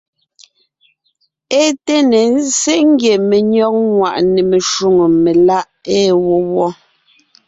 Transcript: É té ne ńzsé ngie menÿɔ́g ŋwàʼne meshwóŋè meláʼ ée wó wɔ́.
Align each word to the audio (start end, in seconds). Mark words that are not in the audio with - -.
É 1.61 1.63
té 1.85 1.97
ne 2.09 2.21
ńzsé 2.33 2.75
ngie 2.91 3.15
menÿɔ́g 3.29 3.75
ŋwàʼne 3.95 4.39
meshwóŋè 4.49 5.07
meláʼ 5.23 5.67
ée 5.97 6.09
wó 6.23 6.35
wɔ́. 6.53 6.69